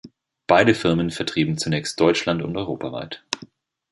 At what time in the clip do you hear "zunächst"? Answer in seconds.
1.59-1.99